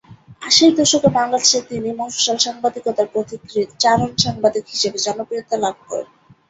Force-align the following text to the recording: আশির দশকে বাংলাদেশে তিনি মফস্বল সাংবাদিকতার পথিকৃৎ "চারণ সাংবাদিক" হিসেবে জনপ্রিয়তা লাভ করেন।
আশির 0.41 0.71
দশকে 0.79 1.09
বাংলাদেশে 1.17 1.59
তিনি 1.69 1.89
মফস্বল 1.99 2.37
সাংবাদিকতার 2.39 3.07
পথিকৃৎ 3.13 3.69
"চারণ 3.79 4.11
সাংবাদিক" 4.17 4.65
হিসেবে 4.67 4.97
জনপ্রিয়তা 5.05 5.55
লাভ 5.63 5.75
করেন। 5.87 6.07